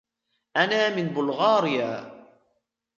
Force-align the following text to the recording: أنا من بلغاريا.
أنا 0.57 0.95
من 0.95 1.07
بلغاريا. 1.13 2.23